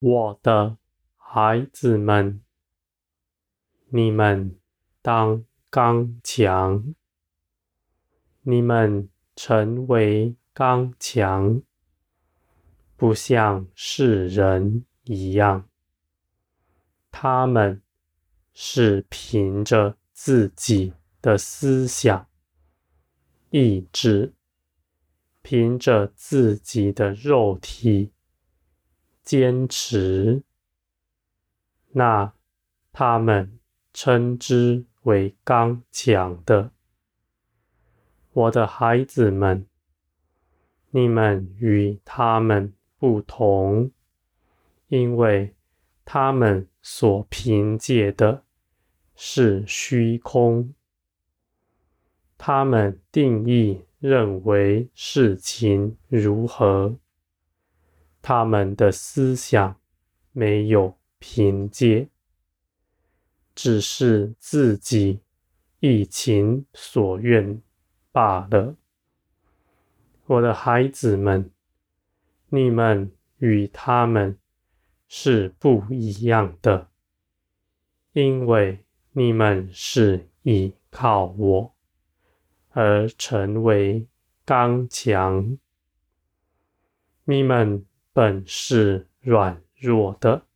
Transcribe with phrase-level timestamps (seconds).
[0.00, 0.78] 我的
[1.14, 2.40] 孩子们，
[3.90, 4.58] 你们
[5.02, 6.94] 当刚强，
[8.40, 11.60] 你们成为刚强，
[12.96, 15.68] 不像世人一样，
[17.10, 17.82] 他们
[18.54, 22.26] 是凭着自己的思想、
[23.50, 24.32] 意志，
[25.42, 28.12] 凭着自己的肉体。
[29.30, 30.42] 坚持，
[31.92, 32.32] 那
[32.90, 33.60] 他们
[33.92, 36.72] 称之为刚强的。
[38.32, 39.68] 我的孩子们，
[40.90, 43.92] 你们与他们不同，
[44.88, 45.54] 因为
[46.04, 48.42] 他们所凭借的
[49.14, 50.74] 是虚空，
[52.36, 56.96] 他们定义认为事情如何。
[58.22, 59.80] 他们的思想
[60.32, 62.08] 没有凭借，
[63.54, 65.20] 只是自己
[65.80, 67.60] 一情所愿
[68.12, 68.76] 罢了。
[70.26, 71.50] 我的孩子们，
[72.50, 74.38] 你们与他们
[75.08, 76.88] 是不一样的，
[78.12, 81.74] 因为你们是依靠我
[82.70, 84.06] 而成为
[84.44, 85.58] 刚强，
[87.24, 87.86] 你们。
[88.12, 90.46] 本是软弱的，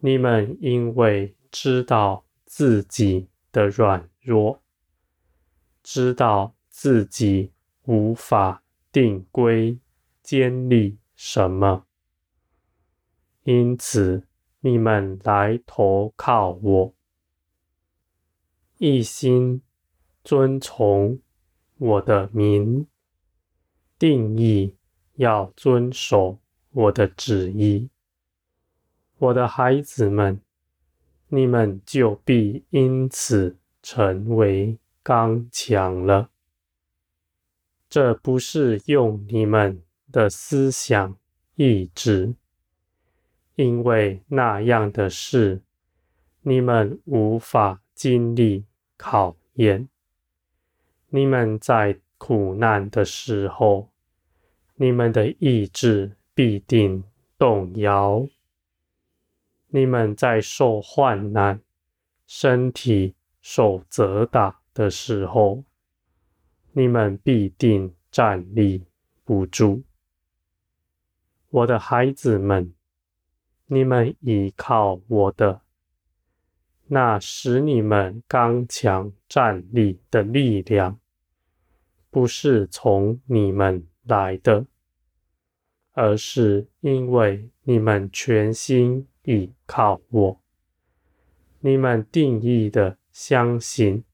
[0.00, 4.62] 你们因为知道自己的软弱，
[5.82, 7.52] 知道自己
[7.84, 9.78] 无法定规
[10.22, 11.86] 建立什么，
[13.44, 14.26] 因此
[14.60, 16.94] 你们来投靠我，
[18.78, 19.62] 一心
[20.24, 21.20] 遵从
[21.76, 22.86] 我的名，
[23.98, 24.74] 定义。
[25.16, 26.38] 要遵守
[26.70, 27.88] 我的旨意，
[29.18, 30.40] 我的孩子们，
[31.28, 36.30] 你们就必因此成为刚强了。
[37.88, 39.82] 这不是用你们
[40.12, 41.16] 的思想
[41.54, 42.34] 意志，
[43.54, 45.62] 因为那样的事，
[46.42, 48.66] 你们无法经历
[48.96, 49.88] 考验。
[51.08, 53.90] 你们在苦难的时候，
[54.78, 57.02] 你们的意志必定
[57.38, 58.28] 动摇。
[59.68, 61.60] 你们在受患难、
[62.26, 65.64] 身体受责打的时候，
[66.72, 68.84] 你们必定站立
[69.24, 69.82] 不住。
[71.48, 72.74] 我的孩子们，
[73.66, 75.62] 你们依靠我的，
[76.88, 81.00] 那使你们刚强站立的力量，
[82.10, 84.66] 不是从你们来的，
[85.92, 90.40] 而是因为你们全心倚靠我，
[91.60, 94.04] 你们定义的相信，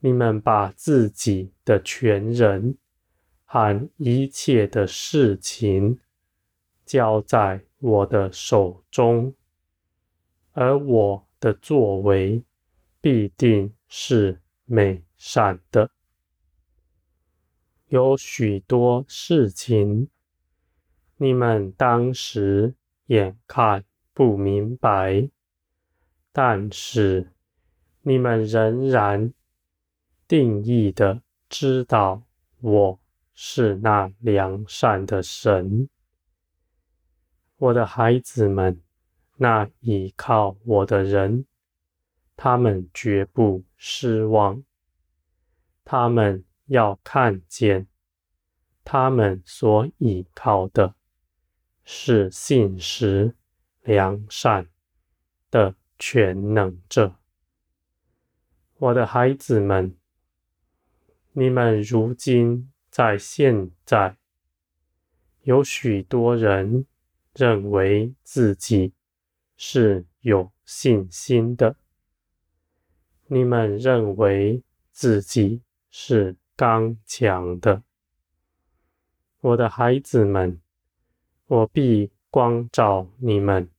[0.00, 2.76] 你们把自己的全人
[3.44, 5.98] 和一切的事情
[6.86, 9.34] 交在我的手中，
[10.52, 12.42] 而我的作为
[13.00, 15.90] 必定是美善的。
[17.90, 20.08] 有许多事情，
[21.16, 23.84] 你们当时眼看
[24.14, 25.28] 不明白，
[26.30, 27.32] 但是
[28.02, 29.34] 你们仍然
[30.28, 32.22] 定义的知道
[32.60, 33.00] 我
[33.34, 35.88] 是那良善的神。
[37.56, 38.80] 我的孩子们，
[39.36, 41.44] 那倚靠我的人，
[42.36, 44.62] 他们绝不失望，
[45.84, 46.44] 他们。
[46.70, 47.88] 要看见，
[48.84, 50.94] 他们所倚靠的
[51.82, 53.34] 是信实
[53.82, 54.68] 良善
[55.50, 57.16] 的全能者。
[58.78, 59.96] 我的孩子们，
[61.32, 64.16] 你们如今在现在，
[65.42, 66.86] 有许多人
[67.34, 68.92] 认为自己
[69.56, 71.74] 是有信心的，
[73.26, 74.62] 你们认为
[74.92, 76.36] 自己是。
[76.60, 77.82] 刚强的，
[79.40, 80.60] 我的孩子们，
[81.46, 83.70] 我必光照你们，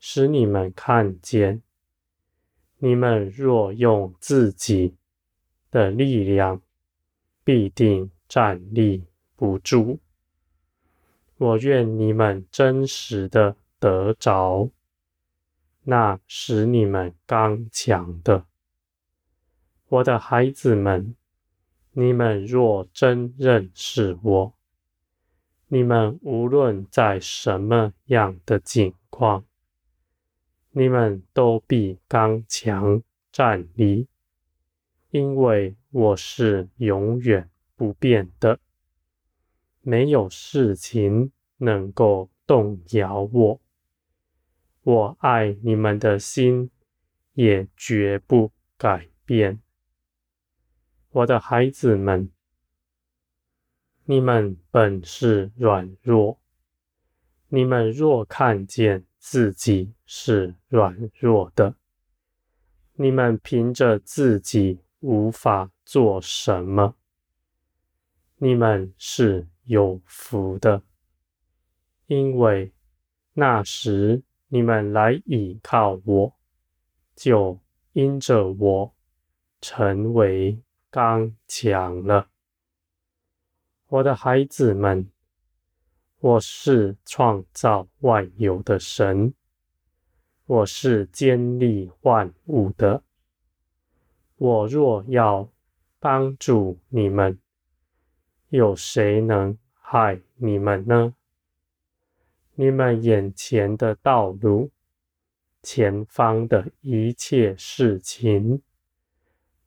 [0.00, 1.62] 使你们看见。
[2.78, 4.96] 你们若用自己
[5.70, 6.60] 的力量，
[7.44, 9.04] 必定站立
[9.36, 10.00] 不住。
[11.36, 14.68] 我愿你们真实的得着，
[15.84, 18.44] 那使你们刚强的，
[19.86, 21.14] 我的孩子们。
[21.94, 24.54] 你们若真认识我，
[25.68, 29.44] 你们无论在什么样的境况，
[30.70, 34.08] 你们都必刚强站立，
[35.10, 38.58] 因为我是永远不变的，
[39.82, 43.60] 没有事情能够动摇我。
[44.82, 46.70] 我爱你们的心
[47.34, 49.60] 也绝不改变，
[51.12, 52.30] 我的孩子们。
[54.04, 56.40] 你们本是软弱，
[57.48, 61.76] 你们若看见自己是软弱的，
[62.94, 66.96] 你们凭着自己无法做什么，
[68.38, 70.82] 你们是有福的，
[72.06, 72.72] 因为
[73.34, 76.34] 那时你们来倚靠我，
[77.14, 77.60] 就
[77.92, 78.94] 因着我
[79.60, 80.58] 成为
[80.92, 82.28] 刚强了。
[83.88, 85.10] 我的孩子们，
[86.20, 89.32] 我是创造万有的神，
[90.44, 93.02] 我是建立万物的。
[94.36, 95.48] 我若要
[95.98, 97.38] 帮助你们，
[98.50, 101.14] 有谁能害你们呢？
[102.54, 104.70] 你们眼前的道路，
[105.62, 108.60] 前方的一切事情，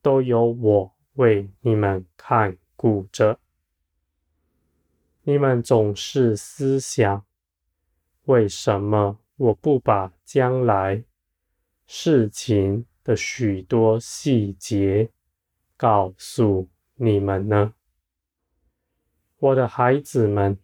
[0.04, 3.40] 都由我为你们看顾着。
[5.24, 7.26] 你们总是思想，
[8.26, 11.04] 为什么我不把将来
[11.88, 15.10] 事情的许多细节
[15.76, 17.74] 告诉你们呢？
[19.38, 20.58] 我的孩子们，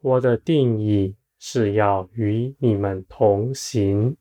[0.00, 4.16] 我的定义是要与你们同行。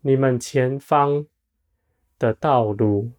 [0.00, 1.26] 你们前方
[2.18, 3.12] 的道路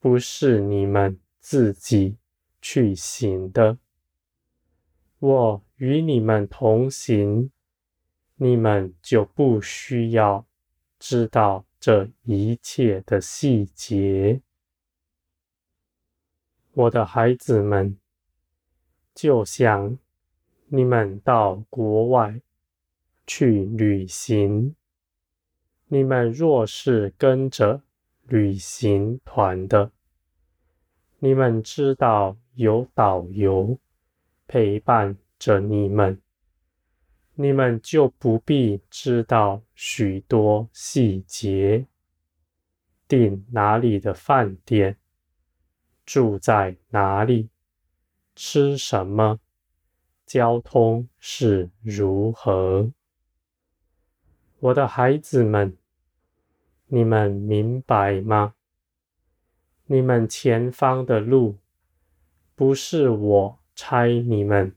[0.00, 2.16] 不是你们自己
[2.62, 3.76] 去行的。
[5.18, 7.50] 我与你们同行，
[8.36, 10.46] 你们就不需要
[10.98, 14.40] 知道这一切的细节。
[16.72, 17.98] 我的孩子们，
[19.14, 19.98] 就像
[20.68, 22.40] 你们到国外
[23.26, 24.74] 去旅行，
[25.88, 27.82] 你们若是跟着
[28.30, 29.90] 旅行团的，
[31.18, 33.78] 你们知道有导游。
[34.46, 36.20] 陪伴着你们，
[37.34, 41.86] 你们就不必知道许多细节，
[43.06, 44.96] 订哪里的饭店，
[46.04, 47.48] 住在哪里，
[48.34, 49.38] 吃什么，
[50.26, 52.90] 交通是如何。
[54.58, 55.76] 我的孩子们，
[56.92, 58.54] 你们明白吗？
[59.86, 61.58] 你们前方的路，
[62.54, 63.60] 不是我。
[63.72, 64.76] 差你们，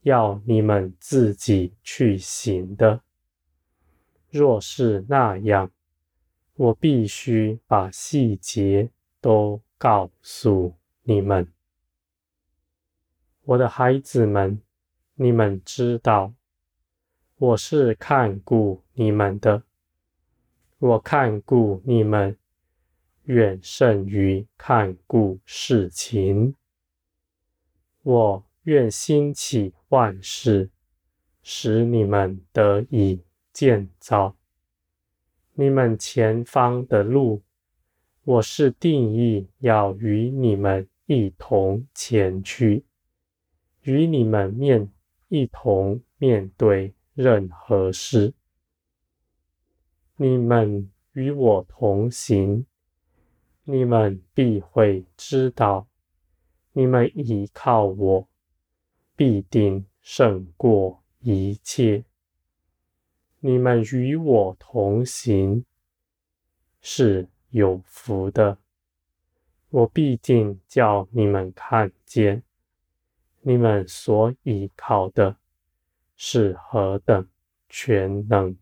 [0.00, 3.02] 要你们自己去行的。
[4.28, 5.70] 若是那样，
[6.56, 11.52] 我必须把细节都告诉你们。
[13.44, 14.60] 我的孩子们，
[15.14, 16.32] 你们知道，
[17.36, 19.62] 我是看顾你们的。
[20.80, 22.38] 我看顾你们，
[23.24, 26.54] 远胜于看顾事情。
[28.04, 30.70] 我愿兴起万事，
[31.42, 33.20] 使你们得以
[33.52, 34.36] 建造。
[35.54, 37.42] 你们前方的路，
[38.22, 42.84] 我是定义要与你们一同前去，
[43.82, 44.88] 与你们面
[45.26, 48.32] 一同面对任何事。
[50.20, 52.66] 你们与我同行，
[53.62, 55.86] 你们必会知道。
[56.72, 58.28] 你们倚靠我，
[59.14, 62.04] 必定胜过一切。
[63.38, 65.64] 你们与我同行，
[66.80, 68.58] 是有福的。
[69.70, 72.42] 我必定叫你们看见，
[73.42, 75.36] 你们所倚靠的
[76.16, 77.28] 是何等
[77.68, 78.56] 全能。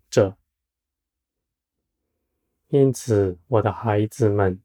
[2.77, 4.61] 因此，我的孩子们，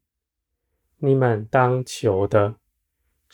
[0.98, 2.56] 你们当求的。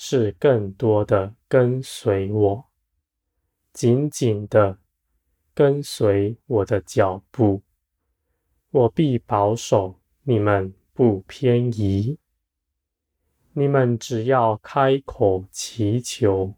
[0.01, 2.65] 是更多的跟随我，
[3.73, 4.79] 紧紧的
[5.53, 7.65] 跟随我的脚步，
[8.71, 12.17] 我必保守你们不偏移。
[13.55, 16.55] 你们只要开口祈求，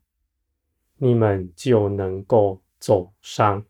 [0.99, 3.65] 你们就能够走上，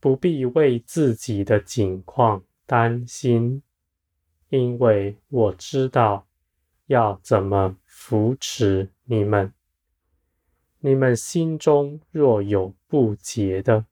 [0.00, 3.64] 不必为自己的境况担心，
[4.48, 6.28] 因为我知道
[6.86, 9.52] 要怎么扶持你们，
[10.78, 13.86] 你们心中若有不洁的，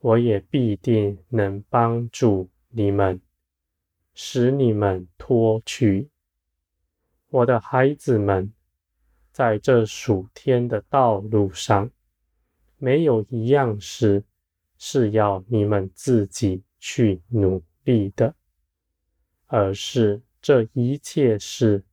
[0.00, 3.20] 我也必定能帮助你们，
[4.12, 6.10] 使你们脱去。
[7.28, 8.52] 我的孩子们，
[9.30, 11.88] 在这数天的道路上，
[12.76, 14.24] 没有一样事
[14.78, 18.34] 是要你们自己去努力的，
[19.46, 21.84] 而是这一切事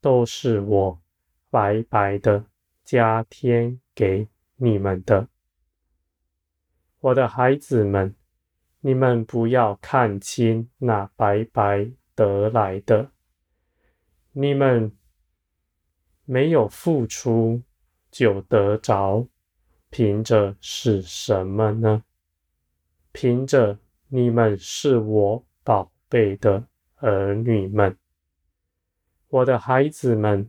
[0.00, 1.02] 都是我
[1.50, 2.44] 白白的
[2.84, 5.28] 加添给你们的。
[7.00, 8.14] 我的孩子们，
[8.80, 13.10] 你们不要看轻那白白得来的。
[14.32, 14.90] 你们
[16.24, 17.62] 没有付出
[18.10, 19.28] 就得着，
[19.90, 22.04] 凭着是什么呢？
[23.12, 23.78] 凭着
[24.16, 26.68] 你们是我宝贝的
[26.98, 27.96] 儿女们。
[29.26, 30.48] 我的孩子们，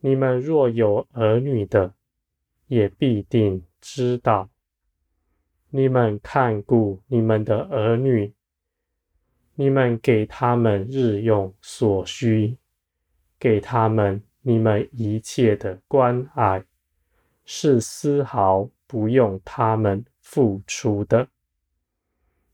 [0.00, 1.94] 你们若有儿女的，
[2.66, 4.50] 也必定知道。
[5.68, 8.34] 你们看顾你们的儿女，
[9.54, 12.56] 你们给他们日用所需，
[13.38, 16.64] 给他们你们一切的关爱，
[17.44, 21.28] 是丝毫不用他们付出的。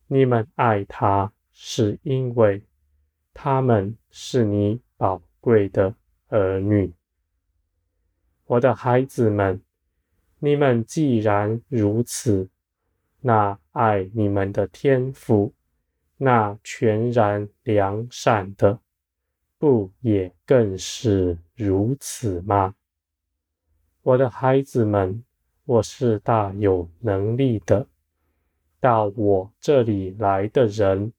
[0.08, 2.62] 你们爱他，是因为
[3.34, 5.94] 他们是你宝贵的
[6.28, 6.92] 儿女。
[8.46, 9.60] 我的孩子们，
[10.38, 12.48] 你们既然如此。
[13.20, 15.52] 那爱你们的天父，
[16.16, 18.78] 那全然良善的，
[19.58, 22.76] 不也更是如此吗？
[24.02, 25.25] 我的孩子们，
[25.64, 27.88] 我是大有能力的，
[28.87, 31.12] 到我这里来的人，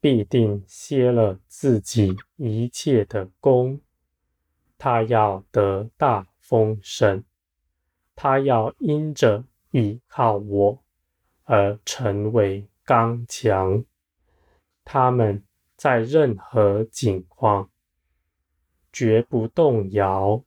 [0.00, 3.80] 必定歇了自己一切的功，
[4.76, 7.22] 他要得大丰盛，
[8.16, 9.44] 他要因着。
[9.70, 10.84] 倚靠我
[11.44, 13.84] 而成为刚强，
[14.84, 15.44] 他们
[15.76, 17.70] 在任何境况
[18.92, 20.42] 绝不动摇，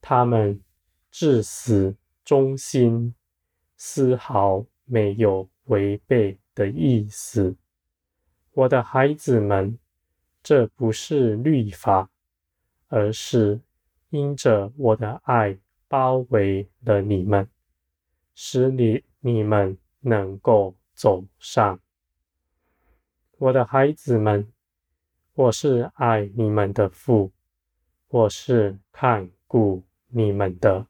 [0.00, 0.60] 他们
[1.10, 3.14] 至死忠心，
[3.76, 7.56] 丝毫没有违背的意思。
[8.52, 9.78] 我的孩子们，
[10.42, 12.08] 这不是律法，
[12.88, 13.60] 而是
[14.10, 17.48] 因着我的爱包围了你们。
[18.36, 21.78] 使你你们能够走上，
[23.38, 24.52] 我的孩子们，
[25.34, 27.30] 我是爱你们的父，
[28.08, 30.86] 我是看顾你们的。